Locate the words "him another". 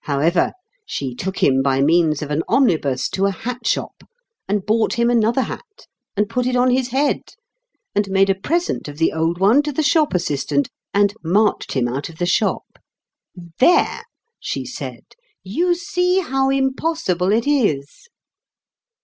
4.94-5.42